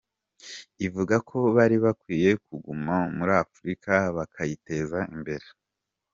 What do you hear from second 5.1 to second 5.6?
imbere.